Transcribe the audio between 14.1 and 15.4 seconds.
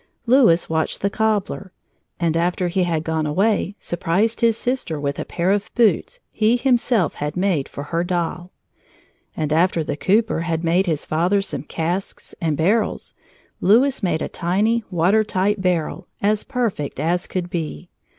a tiny, water